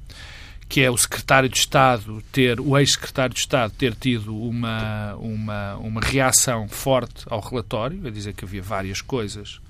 [0.69, 5.77] Que é o secretário de Estado ter, o ex-secretário de Estado ter tido uma, uma,
[5.77, 9.61] uma reação forte ao relatório, a dizer que havia várias coisas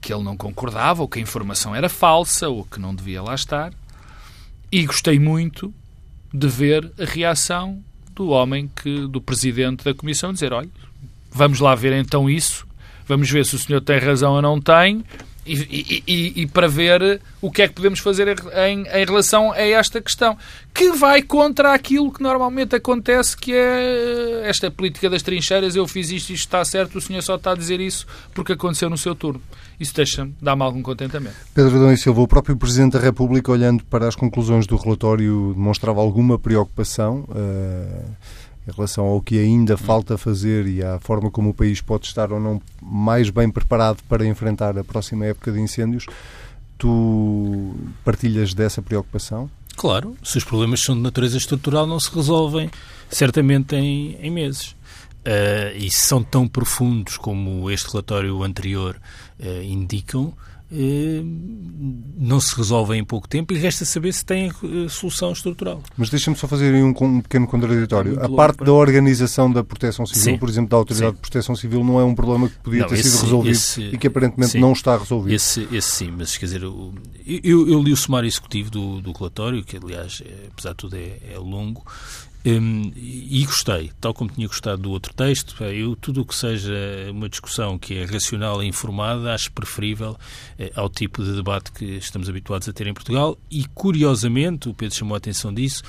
[0.00, 3.34] que ele não concordava, ou que a informação era falsa, ou que não devia lá
[3.34, 3.72] estar.
[4.70, 5.72] E gostei muito
[6.32, 7.82] de ver a reação
[8.14, 10.70] do homem que, do presidente da comissão, dizer: olha,
[11.30, 12.66] vamos lá ver então isso,
[13.06, 15.04] vamos ver se o senhor tem razão ou não tem,
[15.46, 19.60] e, e, e, para ver o que é que podemos fazer em, em, relação a
[19.60, 20.36] esta questão,
[20.74, 26.10] que vai contra aquilo que normalmente acontece, que é esta política das trincheiras, eu fiz
[26.10, 29.14] isto, isto está certo, o senhor só está a dizer isso porque aconteceu no seu
[29.14, 29.40] turno.
[29.78, 31.36] Isso deixa-me, dá-me algum contentamento.
[31.54, 35.52] Pedro Adão e Silva, o próprio Presidente da República, olhando para as conclusões do relatório,
[35.54, 38.16] demonstrava alguma preocupação uh,
[38.66, 42.32] em relação ao que ainda falta fazer e à forma como o país pode estar
[42.32, 46.06] ou não mais bem preparado para enfrentar a próxima época de incêndios.
[46.76, 47.74] Tu
[48.04, 49.48] partilhas dessa preocupação?
[49.76, 52.70] Claro, se os problemas são de natureza estrutural, não se resolvem
[53.08, 54.74] certamente em, em meses.
[55.26, 58.96] Uh, e são tão profundos como este relatório anterior
[59.40, 60.32] uh, indicam,
[60.70, 65.80] não se resolvem em pouco tempo e resta saber se tem eh, solução estrutural.
[65.96, 68.22] Mas deixa-me só fazer um, um pequeno contraditório.
[68.22, 71.16] A parte da organização da proteção civil, sim, por exemplo, da Autoridade sim.
[71.16, 73.82] de Proteção Civil, não é um problema que podia não, ter esse, sido resolvido esse,
[73.82, 75.34] e que aparentemente sim, não está resolvido.
[75.34, 76.92] Esse, esse sim, mas quer dizer, eu,
[77.24, 81.18] eu, li o sumário executivo do, do relatório, que aliás, é, apesar de tudo, é,
[81.32, 81.84] é longo,
[82.46, 85.64] um, e gostei, tal como tinha gostado do outro texto.
[85.64, 86.72] Eu, tudo o que seja
[87.10, 90.16] uma discussão que é racional e informada, acho preferível
[90.56, 93.36] eh, ao tipo de debate que estamos habituados a ter em Portugal.
[93.50, 95.82] E, curiosamente, o Pedro chamou a atenção disso,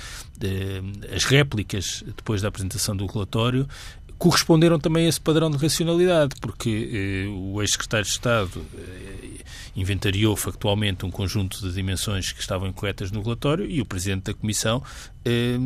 [1.15, 3.67] as réplicas depois da apresentação do relatório
[4.17, 9.27] corresponderam também a esse padrão de racionalidade, porque eh, o ex-secretário de Estado eh,
[9.75, 14.33] inventariou factualmente um conjunto de dimensões que estavam incorretas no relatório e o Presidente da
[14.33, 14.81] Comissão
[15.23, 15.57] eh,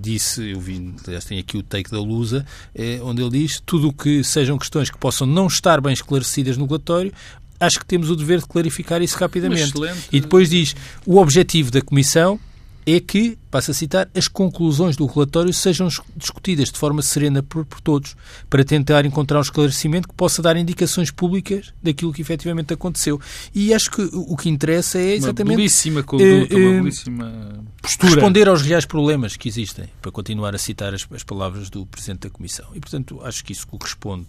[0.00, 3.88] disse, eu vi, aliás, tem aqui o take da Lusa, eh, onde ele diz tudo
[3.88, 7.12] o que sejam questões que possam não estar bem esclarecidas no relatório,
[7.58, 9.72] acho que temos o dever de clarificar isso rapidamente.
[10.12, 12.38] E depois diz, o objetivo da Comissão
[12.86, 17.66] é que, passo a citar, as conclusões do relatório sejam discutidas de forma serena por,
[17.66, 18.14] por, todos,
[18.48, 23.20] para tentar encontrar um esclarecimento que possa dar indicações públicas daquilo que efetivamente aconteceu.
[23.52, 25.54] E acho que o que interessa é exatamente.
[25.54, 28.14] Uma belíssima conduta, uh, uh, uma belíssima postura.
[28.14, 32.20] Responder aos reais problemas que existem, para continuar a citar as, as palavras do Presidente
[32.20, 32.66] da Comissão.
[32.72, 34.28] E, portanto, acho que isso corresponde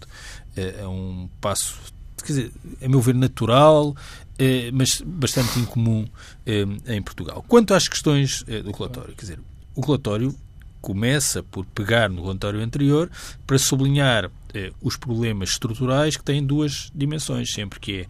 [0.56, 1.76] uh, a um passo
[2.28, 3.96] quer dizer, a meu ver, natural,
[4.38, 6.06] eh, mas bastante incomum
[6.46, 7.44] eh, em Portugal.
[7.48, 9.40] Quanto às questões eh, do relatório, quer dizer,
[9.74, 10.34] o relatório
[10.80, 13.10] começa por pegar no relatório anterior
[13.46, 14.30] para sublinhar
[14.80, 18.06] os problemas estruturais que têm duas dimensões, sempre que é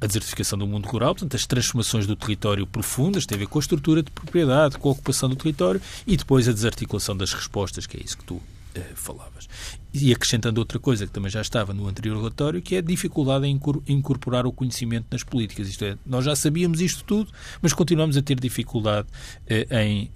[0.00, 3.58] a desertificação do mundo rural, portanto, as transformações do território profundas, tem a ver com
[3.58, 7.86] a estrutura de propriedade, com a ocupação do território, e depois a desarticulação das respostas,
[7.86, 8.40] que é isso que tu
[8.78, 9.48] eh, falavas.
[9.92, 13.46] E acrescentando outra coisa que também já estava no anterior relatório, que é a dificuldade
[13.46, 15.68] em incorporar o conhecimento nas políticas.
[15.68, 19.08] Isto é, nós já sabíamos isto tudo, mas continuamos a ter dificuldade
[19.46, 20.10] eh, em,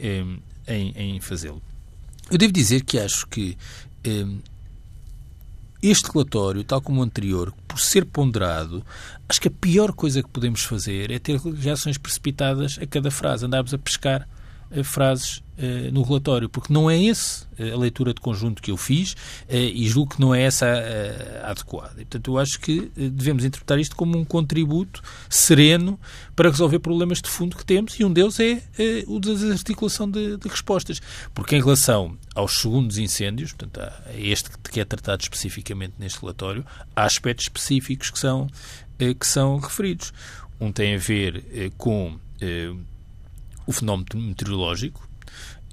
[0.67, 1.63] em, em fazê-lo.
[2.31, 3.57] Eu devo dizer que acho que
[4.05, 4.27] eh,
[5.83, 8.85] este relatório, tal como o anterior, por ser ponderado,
[9.29, 13.45] acho que a pior coisa que podemos fazer é ter reações precipitadas a cada frase,
[13.45, 14.29] andarmos a pescar
[14.83, 18.77] frases eh, no relatório, porque não é esse eh, a leitura de conjunto que eu
[18.77, 19.15] fiz
[19.49, 21.93] e julgo que não é essa a, adequada.
[22.01, 26.01] E, portanto, eu acho que devemos interpretar isto como um contributo sereno
[26.35, 28.63] para resolver problemas de fundo que temos e um deles é
[29.07, 31.03] o da desarticulação de, de, respostas.
[31.35, 36.65] Porque em relação aos segundos incêndios, portanto, a este que é tratado especificamente neste relatório,
[36.97, 38.49] há aspectos específicos que são,
[38.99, 40.15] que são referidos.
[40.59, 42.19] Um tem a ver com
[43.67, 45.09] o fenómeno meteorológico,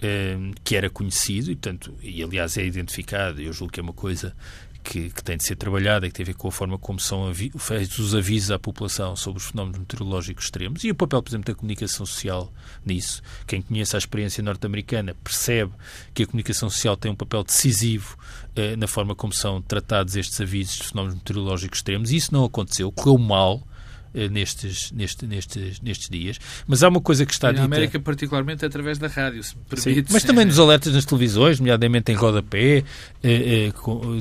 [0.02, 3.93] eh, que era conhecido e, portanto, e aliás é identificado, eu julgo que é uma
[3.93, 4.36] coisa
[4.84, 6.99] que, que, tem de ser trabalhada e que tem a ver com a forma como
[6.99, 11.30] são feitos os avisos à população sobre os fenómenos meteorológicos extremos e o papel, por
[11.30, 12.52] exemplo, da comunicação social
[12.86, 13.21] nisso.
[13.45, 15.73] Quem conhece a experiência norte-americana percebe
[16.13, 18.17] que a comunicação social tem um papel decisivo
[18.56, 22.45] eh, na forma como são tratados estes avisos de fenómenos meteorológicos extremos e isso não
[22.45, 23.67] aconteceu, correu mal
[24.13, 26.39] nestes, nestes, nestes, nestes dias.
[26.67, 27.67] Mas há uma coisa que está e dita...
[27.67, 30.08] Na América, particularmente, através da rádio, se permite.
[30.08, 32.84] Sim, mas também nos alertas nas televisões, nomeadamente em rodapé,
[33.24, 33.74] eh, eh,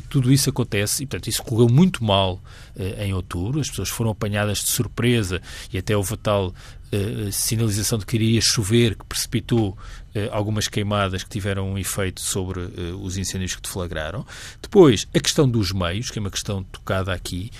[0.08, 1.02] tudo isso acontece.
[1.02, 2.40] E, portanto, isso correu muito mal
[2.76, 3.60] eh, em outubro.
[3.60, 5.40] As pessoas foram apanhadas de surpresa
[5.72, 6.54] e até houve tal
[6.90, 9.76] eh, sinalização de que iria chover, que precipitou
[10.14, 14.24] eh, algumas queimadas que tiveram um efeito sobre eh, os incêndios que deflagraram.
[14.62, 17.50] Depois, a questão dos meios, que é uma questão tocada aqui,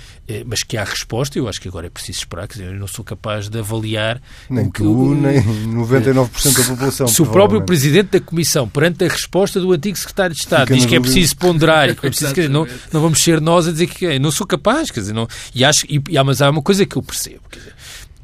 [0.46, 2.86] mas que há resposta, eu acho que agora é preciso esperar, quer dizer, eu não
[2.86, 4.20] sou capaz de avaliar...
[4.50, 7.08] Nem tu, nem 99% da população.
[7.08, 10.74] Se o próprio Presidente da Comissão, perante a resposta do antigo Secretário de Estado, Fica
[10.76, 13.72] diz que é preciso ponderar, que é preciso, dizer, não, não vamos ser nós a
[13.72, 16.62] dizer que é, não sou capaz, quer dizer, não, e acho, e, mas há uma
[16.62, 17.58] coisa que eu percebo, quer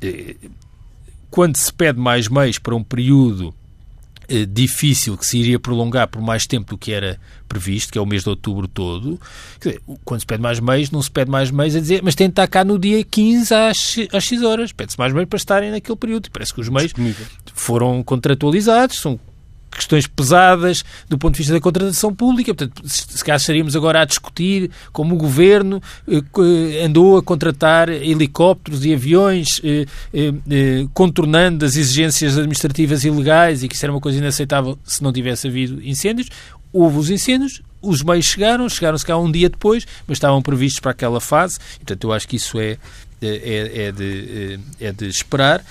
[0.01, 0.37] dizer,
[1.35, 3.53] quando se pede mais meios para um período
[4.28, 7.18] eh, difícil que se iria prolongar por mais tempo do que era
[7.49, 9.20] previsto, que é o mês de outubro todo.
[9.59, 12.28] Dizer, quando se pede mais meios, não se pede mais meios a dizer, mas tem
[12.28, 14.70] de estar cá no dia 15 às, às 6 horas.
[14.70, 16.26] Pede-se mais meios para estarem naquele período.
[16.26, 16.93] E parece que os meios
[17.53, 19.18] foram contratualizados, são
[19.75, 22.55] questões pesadas do ponto de vista da contratação pública.
[22.55, 28.85] Portanto, se calhar estaríamos agora a discutir como o governo eh, andou a contratar helicópteros
[28.85, 34.01] e aviões eh, eh, contornando as exigências administrativas e legais e que isso era uma
[34.01, 36.29] coisa inaceitável se não tivesse havido incêndios.
[36.72, 40.91] Houve os incêndios, os meios chegaram, chegaram-se cá um dia depois, mas estavam previstos para
[40.91, 41.59] aquela fase.
[41.77, 42.77] Portanto, eu acho que isso é,
[43.22, 45.64] é, é, de, é de esperar.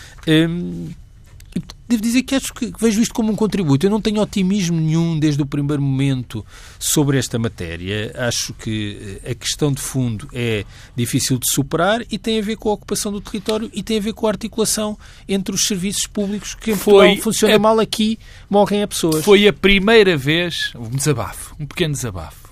[1.93, 3.85] Devo dizer que acho que vejo isto como um contributo.
[3.85, 6.43] Eu não tenho otimismo nenhum desde o primeiro momento
[6.79, 8.11] sobre esta matéria.
[8.17, 10.65] Acho que eh, a questão de fundo é
[10.95, 14.01] difícil de superar e tem a ver com a ocupação do território e tem a
[14.01, 14.97] ver com a articulação
[15.29, 17.59] entre os serviços públicos que em Foi funciona a...
[17.59, 18.17] mal aqui,
[18.49, 19.23] morrem a pessoas.
[19.23, 22.51] Foi a primeira vez, um desabafo, um pequeno desabafo.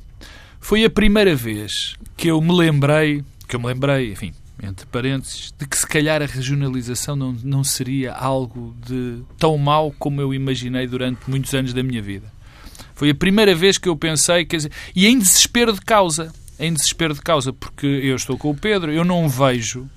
[0.60, 5.54] Foi a primeira vez que eu me lembrei, que eu me lembrei, enfim, entre parênteses,
[5.58, 10.34] de que se calhar a regionalização não, não seria algo de tão mau como eu
[10.34, 12.32] imaginei durante muitos anos da minha vida.
[12.94, 16.72] Foi a primeira vez que eu pensei, quer dizer, e em desespero de causa, em
[16.72, 19.90] desespero de causa, porque eu estou com o Pedro, eu não vejo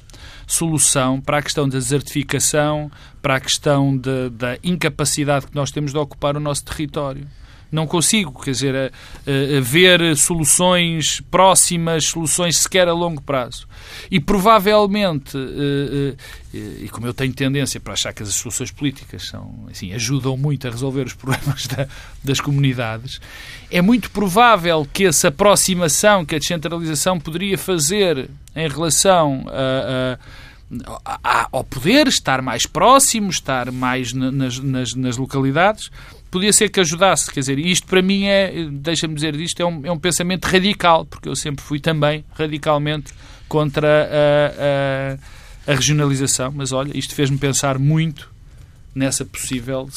[0.47, 2.91] solução para a questão da desertificação,
[3.21, 7.27] para a questão de, da incapacidade que nós temos de ocupar o nosso território
[7.75, 13.66] não consigo, quer dizer, a, a, ver soluções próximas, soluções sequer a longo prazo.
[14.11, 16.14] E provavelmente, eh,
[16.55, 20.37] eh, e como eu tenho tendência para achar que as soluções políticas são, assim, ajudam
[20.37, 21.89] muito a resolver os problemas da,
[22.22, 23.20] das comunidades,
[23.70, 30.18] é muito provável que essa aproximação que a descentralização poderia fazer em relação a, a
[31.53, 35.91] ao poder, estar mais próximo, estar mais nas, nas, nas localidades,
[36.35, 37.30] podia ser que ajudasse.
[37.30, 41.07] Quer dizer, isto para mim é, deixa-me dizer isto, é um, é um pensamento radical,
[41.07, 43.12] porque eu sempre fui também radicalmente
[43.49, 46.53] contra a, a, a regionalização.
[46.53, 48.28] Mas olha, isto fez-me pensar muito
[48.93, 49.89] nessa possível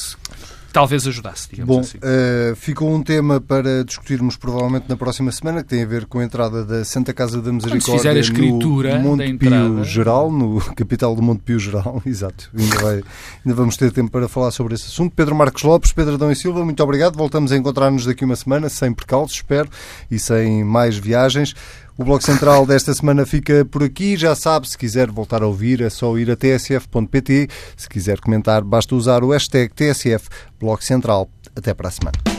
[0.78, 1.98] talvez ajudasse, digamos Bom, assim.
[1.98, 6.20] Uh, ficou um tema para discutirmos provavelmente na próxima semana, que tem a ver com
[6.20, 11.16] a entrada da Santa Casa da Misericórdia a escritura no Monte Pio Geral, no capital
[11.16, 12.52] do Monte Pio Geral, exato.
[12.56, 13.04] Ainda, vai,
[13.44, 15.12] ainda vamos ter tempo para falar sobre esse assunto.
[15.16, 17.18] Pedro Marcos Lopes, Pedro Adão e Silva, muito obrigado.
[17.18, 19.68] Voltamos a encontrar-nos daqui uma semana, sem percalços, espero,
[20.12, 21.56] e sem mais viagens.
[21.98, 24.16] O Bloco Central desta semana fica por aqui.
[24.16, 27.48] Já sabe, se quiser voltar a ouvir, é só ir a tsf.pt.
[27.76, 30.30] Se quiser comentar, basta usar o hashtag TSF
[30.60, 31.28] Bloco Central.
[31.56, 32.37] Até para a semana.